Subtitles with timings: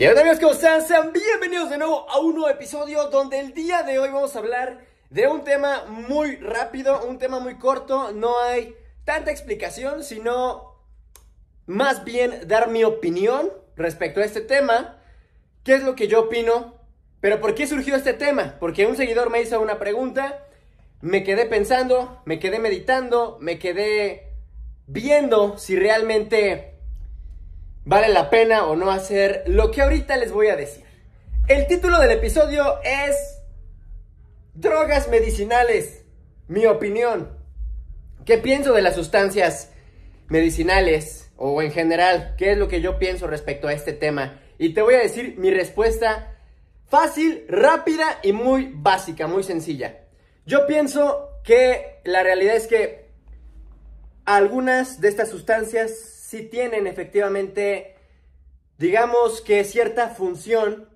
[0.00, 0.40] ¿Qué onda amigos?
[0.40, 0.80] ¿Cómo están?
[0.80, 4.38] Sean bienvenidos de nuevo a un nuevo episodio donde el día de hoy vamos a
[4.38, 8.74] hablar de un tema muy rápido, un tema muy corto, no hay
[9.04, 10.74] tanta explicación, sino
[11.66, 15.02] más bien dar mi opinión respecto a este tema,
[15.64, 16.76] qué es lo que yo opino,
[17.20, 18.56] pero ¿por qué surgió este tema?
[18.58, 20.46] Porque un seguidor me hizo una pregunta,
[21.02, 24.32] me quedé pensando, me quedé meditando, me quedé
[24.86, 26.79] viendo si realmente
[27.84, 30.84] vale la pena o no hacer lo que ahorita les voy a decir.
[31.48, 33.16] El título del episodio es
[34.54, 36.04] Drogas medicinales,
[36.48, 37.30] mi opinión.
[38.24, 39.72] ¿Qué pienso de las sustancias
[40.28, 42.34] medicinales o en general?
[42.36, 44.40] ¿Qué es lo que yo pienso respecto a este tema?
[44.58, 46.36] Y te voy a decir mi respuesta
[46.86, 50.00] fácil, rápida y muy básica, muy sencilla.
[50.44, 53.08] Yo pienso que la realidad es que
[54.24, 57.96] algunas de estas sustancias si tienen efectivamente,
[58.78, 60.88] digamos que cierta función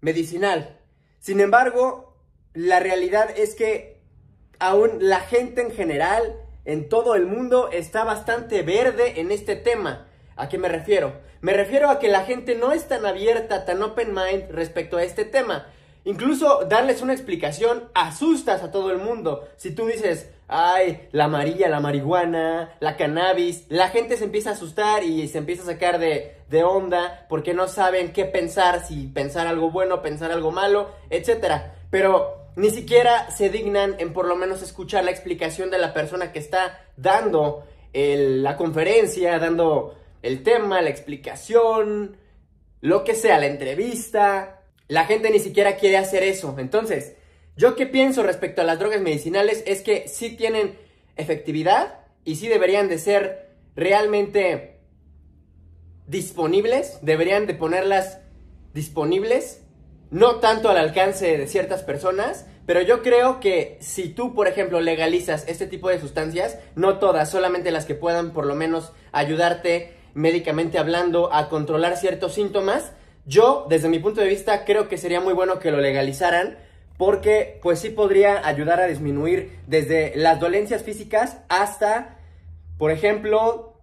[0.00, 0.80] medicinal.
[1.20, 2.16] Sin embargo,
[2.54, 4.02] la realidad es que
[4.58, 10.08] aún la gente en general, en todo el mundo, está bastante verde en este tema.
[10.34, 11.20] ¿A qué me refiero?
[11.40, 15.04] Me refiero a que la gente no es tan abierta, tan open mind respecto a
[15.04, 15.72] este tema.
[16.08, 19.46] Incluso darles una explicación asustas a todo el mundo.
[19.58, 24.52] Si tú dices, ay, la amarilla, la marihuana, la cannabis, la gente se empieza a
[24.54, 29.08] asustar y se empieza a sacar de, de onda porque no saben qué pensar, si
[29.08, 31.74] pensar algo bueno, pensar algo malo, etc.
[31.90, 36.32] Pero ni siquiera se dignan en por lo menos escuchar la explicación de la persona
[36.32, 42.16] que está dando la conferencia, dando el tema, la explicación,
[42.80, 44.57] lo que sea, la entrevista.
[44.88, 46.56] La gente ni siquiera quiere hacer eso.
[46.58, 47.14] Entonces,
[47.56, 50.78] yo qué pienso respecto a las drogas medicinales es que sí tienen
[51.16, 54.80] efectividad y sí deberían de ser realmente
[56.06, 58.18] disponibles, deberían de ponerlas
[58.72, 59.62] disponibles,
[60.10, 64.80] no tanto al alcance de ciertas personas, pero yo creo que si tú, por ejemplo,
[64.80, 69.94] legalizas este tipo de sustancias, no todas, solamente las que puedan por lo menos ayudarte
[70.14, 72.92] médicamente hablando a controlar ciertos síntomas,
[73.28, 76.56] yo, desde mi punto de vista, creo que sería muy bueno que lo legalizaran
[76.96, 82.16] porque pues sí podría ayudar a disminuir desde las dolencias físicas hasta,
[82.78, 83.74] por ejemplo,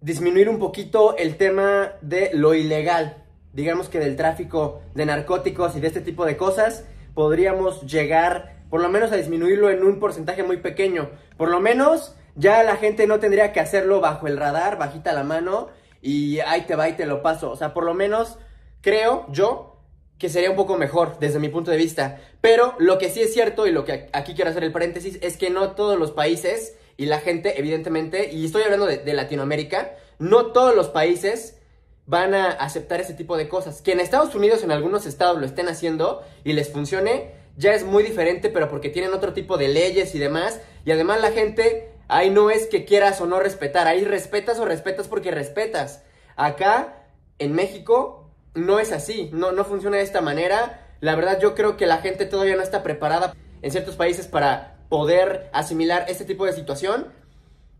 [0.00, 5.80] disminuir un poquito el tema de lo ilegal, digamos que del tráfico de narcóticos y
[5.80, 6.84] de este tipo de cosas,
[7.14, 12.16] podríamos llegar por lo menos a disminuirlo en un porcentaje muy pequeño, por lo menos
[12.34, 15.68] ya la gente no tendría que hacerlo bajo el radar, bajita la mano
[16.06, 18.38] y ahí te va y te lo paso, o sea, por lo menos
[18.80, 19.76] creo yo
[20.18, 22.20] que sería un poco mejor desde mi punto de vista.
[22.40, 25.36] Pero lo que sí es cierto y lo que aquí quiero hacer el paréntesis es
[25.36, 30.52] que no todos los países y la gente, evidentemente, y estoy hablando de, Latinoamérica, no
[30.52, 31.58] todos los países
[32.06, 33.82] van a aceptar ese tipo de cosas.
[33.82, 37.84] Que en Estados Unidos, en algunos estados, lo estén haciendo y les funcione, ya es
[37.84, 40.60] muy diferente, pero porque tienen otro tipo de leyes y demás.
[40.84, 44.64] Y además la gente, ahí no es que quieras o no respetar, ahí respetas o
[44.64, 46.02] respetas porque respetas.
[46.36, 47.04] Acá,
[47.38, 50.86] en México, no es así, no, no funciona de esta manera.
[51.00, 54.78] La verdad yo creo que la gente todavía no está preparada en ciertos países para
[54.88, 57.12] poder asimilar este tipo de situación,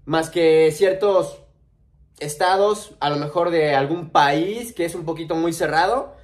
[0.04, 1.42] más que ciertos
[2.18, 6.16] estados, a lo mejor de algún país que es un poquito muy cerrado,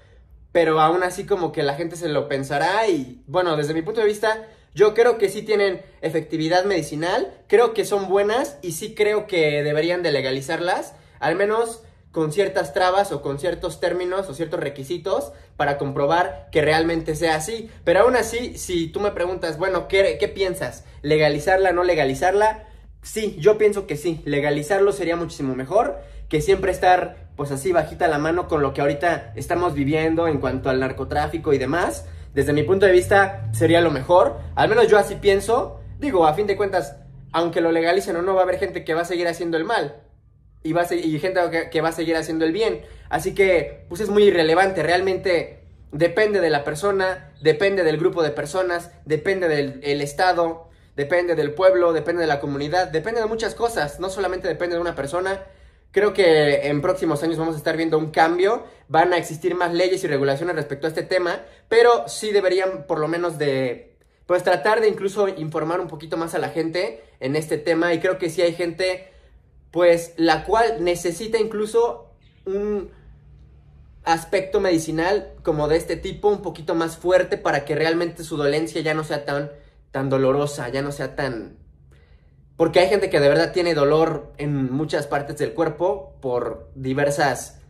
[0.51, 4.01] pero aún así como que la gente se lo pensará y bueno, desde mi punto
[4.01, 8.95] de vista, yo creo que sí tienen efectividad medicinal, creo que son buenas y sí
[8.95, 14.35] creo que deberían de legalizarlas, al menos con ciertas trabas o con ciertos términos o
[14.35, 17.71] ciertos requisitos para comprobar que realmente sea así.
[17.85, 20.85] Pero aún así, si tú me preguntas, bueno, ¿qué, qué piensas?
[21.01, 22.69] ¿Legalizarla, no legalizarla?
[23.03, 24.21] Sí, yo pienso que sí.
[24.27, 28.83] Legalizarlo sería muchísimo mejor que siempre estar pues así bajita la mano con lo que
[28.83, 32.07] ahorita estamos viviendo en cuanto al narcotráfico y demás.
[32.35, 34.39] Desde mi punto de vista sería lo mejor.
[34.55, 35.81] Al menos yo así pienso.
[35.99, 36.97] Digo, a fin de cuentas,
[37.33, 39.65] aunque lo legalicen o no, va a haber gente que va a seguir haciendo el
[39.65, 40.03] mal
[40.63, 41.41] y, va a y gente
[41.71, 42.83] que, va a seguir haciendo el bien.
[43.09, 45.61] Así que, pues es muy irrelevante, realmente
[45.91, 51.93] depende de la persona, depende del grupo de personas, depende del estado, depende del pueblo,
[51.93, 55.43] depende de la comunidad, depende de muchas cosas, no solamente depende de una persona.
[55.93, 59.73] Creo que en próximos años vamos a estar viendo un cambio, van a existir más
[59.73, 63.95] leyes y regulaciones respecto a este tema, pero sí deberían por lo menos de,
[64.27, 67.93] pues tratar de incluso informar un poquito más a la gente en este tema.
[67.93, 69.13] Y creo que sí hay gente
[69.71, 72.11] pues la cual necesita incluso
[72.45, 72.91] un
[74.05, 78.81] aspecto medicinal como de este tipo, un poquito más fuerte para que realmente su dolencia
[78.81, 79.51] ya no sea tan,
[79.91, 81.57] tan dolorosa, ya no sea tan...
[82.63, 87.61] Porque hay gente que de verdad tiene dolor en muchas partes del cuerpo por diversas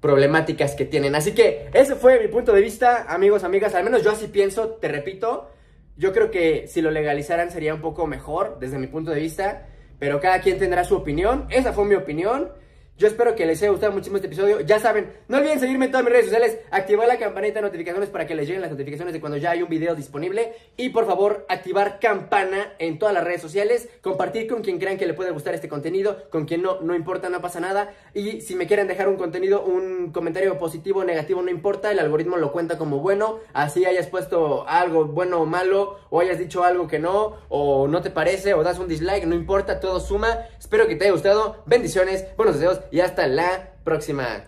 [0.00, 1.14] problemáticas que tienen.
[1.14, 3.74] Así que ese fue mi punto de vista, amigos, amigas.
[3.74, 5.50] Al menos yo así pienso, te repito.
[5.98, 9.66] Yo creo que si lo legalizaran sería un poco mejor desde mi punto de vista.
[9.98, 11.46] Pero cada quien tendrá su opinión.
[11.50, 12.50] Esa fue mi opinión.
[12.96, 14.60] Yo espero que les haya gustado muchísimo este episodio.
[14.60, 18.08] Ya saben, no olviden seguirme en todas mis redes sociales, activar la campanita de notificaciones
[18.08, 20.52] para que les lleguen las notificaciones de cuando ya hay un video disponible.
[20.76, 25.06] Y por favor, activar campana en todas las redes sociales, compartir con quien crean que
[25.06, 27.92] le puede gustar este contenido, con quien no, no importa, no pasa nada.
[28.14, 31.98] Y si me quieren dejar un contenido, un comentario positivo o negativo, no importa, el
[31.98, 33.40] algoritmo lo cuenta como bueno.
[33.54, 38.02] Así hayas puesto algo bueno o malo, o hayas dicho algo que no, o no
[38.02, 40.38] te parece, o das un dislike, no importa, todo suma.
[40.60, 41.64] Espero que te haya gustado.
[41.66, 44.44] Bendiciones, buenos deseos y hasta la próxima.